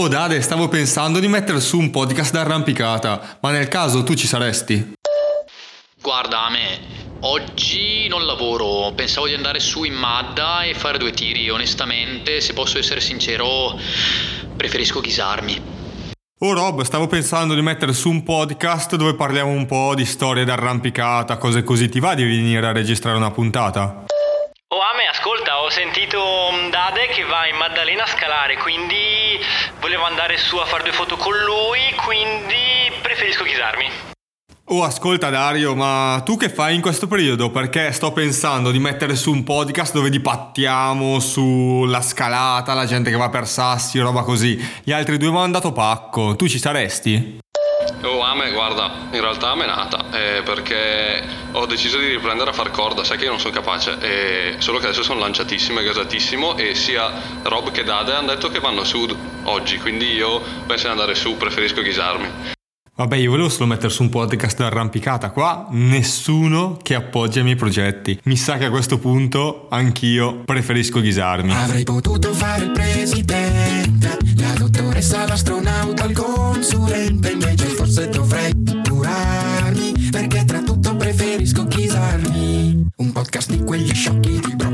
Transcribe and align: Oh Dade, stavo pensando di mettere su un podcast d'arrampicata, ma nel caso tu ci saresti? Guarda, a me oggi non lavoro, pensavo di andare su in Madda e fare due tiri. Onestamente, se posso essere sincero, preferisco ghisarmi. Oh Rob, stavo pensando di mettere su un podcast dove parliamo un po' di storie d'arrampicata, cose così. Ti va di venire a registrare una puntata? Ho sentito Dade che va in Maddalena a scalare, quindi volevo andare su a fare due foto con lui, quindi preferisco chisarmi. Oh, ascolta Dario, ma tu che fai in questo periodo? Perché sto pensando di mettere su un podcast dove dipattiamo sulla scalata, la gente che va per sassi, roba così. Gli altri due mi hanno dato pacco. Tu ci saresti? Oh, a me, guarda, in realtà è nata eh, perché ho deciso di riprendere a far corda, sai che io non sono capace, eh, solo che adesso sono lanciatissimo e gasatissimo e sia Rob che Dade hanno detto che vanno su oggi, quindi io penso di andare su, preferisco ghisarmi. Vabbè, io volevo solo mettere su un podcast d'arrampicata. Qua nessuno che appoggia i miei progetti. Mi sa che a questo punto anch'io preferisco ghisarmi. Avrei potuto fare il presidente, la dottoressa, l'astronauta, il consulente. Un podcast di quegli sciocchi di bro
Oh 0.00 0.06
Dade, 0.06 0.40
stavo 0.42 0.68
pensando 0.68 1.18
di 1.18 1.26
mettere 1.26 1.58
su 1.58 1.76
un 1.76 1.90
podcast 1.90 2.32
d'arrampicata, 2.32 3.38
ma 3.40 3.50
nel 3.50 3.66
caso 3.66 4.04
tu 4.04 4.14
ci 4.14 4.28
saresti? 4.28 4.92
Guarda, 6.00 6.44
a 6.44 6.50
me 6.50 6.78
oggi 7.22 8.06
non 8.06 8.24
lavoro, 8.24 8.92
pensavo 8.94 9.26
di 9.26 9.34
andare 9.34 9.58
su 9.58 9.82
in 9.82 9.94
Madda 9.94 10.62
e 10.62 10.74
fare 10.74 10.98
due 10.98 11.10
tiri. 11.10 11.50
Onestamente, 11.50 12.40
se 12.40 12.52
posso 12.52 12.78
essere 12.78 13.00
sincero, 13.00 13.76
preferisco 14.56 15.00
ghisarmi. 15.00 15.60
Oh 16.42 16.52
Rob, 16.52 16.82
stavo 16.82 17.08
pensando 17.08 17.54
di 17.54 17.62
mettere 17.62 17.92
su 17.92 18.08
un 18.08 18.22
podcast 18.22 18.94
dove 18.94 19.16
parliamo 19.16 19.50
un 19.50 19.66
po' 19.66 19.96
di 19.96 20.04
storie 20.04 20.44
d'arrampicata, 20.44 21.38
cose 21.38 21.64
così. 21.64 21.88
Ti 21.88 21.98
va 21.98 22.14
di 22.14 22.22
venire 22.22 22.64
a 22.68 22.72
registrare 22.72 23.16
una 23.16 23.32
puntata? 23.32 24.04
Ho 25.68 25.70
sentito 25.70 26.18
Dade 26.70 27.08
che 27.08 27.24
va 27.24 27.46
in 27.46 27.56
Maddalena 27.56 28.04
a 28.04 28.06
scalare, 28.06 28.56
quindi 28.56 29.38
volevo 29.80 30.04
andare 30.04 30.38
su 30.38 30.56
a 30.56 30.64
fare 30.64 30.82
due 30.82 30.92
foto 30.92 31.18
con 31.18 31.36
lui, 31.36 31.78
quindi 31.94 32.90
preferisco 33.02 33.44
chisarmi. 33.44 33.86
Oh, 34.70 34.82
ascolta 34.82 35.28
Dario, 35.28 35.74
ma 35.74 36.22
tu 36.24 36.38
che 36.38 36.48
fai 36.48 36.74
in 36.74 36.80
questo 36.80 37.06
periodo? 37.06 37.50
Perché 37.50 37.92
sto 37.92 38.12
pensando 38.12 38.70
di 38.70 38.78
mettere 38.78 39.14
su 39.14 39.30
un 39.30 39.44
podcast 39.44 39.92
dove 39.92 40.08
dipattiamo 40.08 41.20
sulla 41.20 42.00
scalata, 42.00 42.72
la 42.72 42.86
gente 42.86 43.10
che 43.10 43.16
va 43.16 43.28
per 43.28 43.46
sassi, 43.46 43.98
roba 43.98 44.22
così. 44.22 44.58
Gli 44.82 44.92
altri 44.92 45.18
due 45.18 45.30
mi 45.30 45.36
hanno 45.36 45.52
dato 45.52 45.72
pacco. 45.72 46.34
Tu 46.34 46.48
ci 46.48 46.58
saresti? 46.58 47.40
Oh, 48.02 48.22
a 48.22 48.34
me, 48.34 48.52
guarda, 48.52 49.08
in 49.10 49.20
realtà 49.20 49.52
è 49.54 49.66
nata 49.66 50.04
eh, 50.12 50.42
perché 50.42 51.20
ho 51.52 51.66
deciso 51.66 51.98
di 51.98 52.06
riprendere 52.06 52.50
a 52.50 52.52
far 52.52 52.70
corda, 52.70 53.02
sai 53.02 53.18
che 53.18 53.24
io 53.24 53.30
non 53.30 53.40
sono 53.40 53.52
capace, 53.52 53.98
eh, 54.00 54.54
solo 54.58 54.78
che 54.78 54.86
adesso 54.86 55.02
sono 55.02 55.18
lanciatissimo 55.20 55.80
e 55.80 55.84
gasatissimo 55.84 56.56
e 56.56 56.74
sia 56.74 57.10
Rob 57.42 57.72
che 57.72 57.82
Dade 57.82 58.12
hanno 58.12 58.28
detto 58.28 58.50
che 58.50 58.60
vanno 58.60 58.84
su 58.84 59.04
oggi, 59.44 59.78
quindi 59.78 60.12
io 60.12 60.40
penso 60.66 60.84
di 60.84 60.92
andare 60.92 61.14
su, 61.16 61.36
preferisco 61.36 61.82
ghisarmi. 61.82 62.56
Vabbè, 62.98 63.14
io 63.14 63.30
volevo 63.30 63.48
solo 63.48 63.66
mettere 63.66 63.90
su 63.90 64.02
un 64.02 64.08
podcast 64.08 64.58
d'arrampicata. 64.58 65.30
Qua 65.30 65.68
nessuno 65.70 66.78
che 66.82 66.96
appoggia 66.96 67.38
i 67.38 67.42
miei 67.44 67.54
progetti. 67.54 68.18
Mi 68.24 68.34
sa 68.34 68.56
che 68.56 68.64
a 68.64 68.70
questo 68.70 68.98
punto 68.98 69.68
anch'io 69.70 70.42
preferisco 70.44 71.00
ghisarmi. 71.00 71.54
Avrei 71.54 71.84
potuto 71.84 72.32
fare 72.32 72.64
il 72.64 72.72
presidente, 72.72 74.16
la 74.38 74.52
dottoressa, 74.58 75.28
l'astronauta, 75.28 76.06
il 76.06 76.12
consulente. 76.12 77.37
Un 81.98 83.12
podcast 83.12 83.50
di 83.50 83.58
quegli 83.64 83.92
sciocchi 83.92 84.38
di 84.38 84.54
bro 84.54 84.67